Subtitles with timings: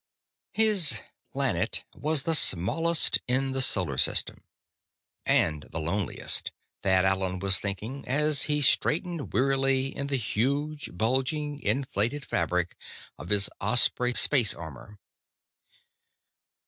[0.63, 0.99] ]His
[1.31, 4.41] "planet" was the smallest in the solar system,
[5.27, 11.61] and the loneliest, Thad Allen was thinking, as he straightened wearily in the huge, bulging,
[11.61, 12.75] inflated fabric
[13.19, 14.97] of his Osprey space armor.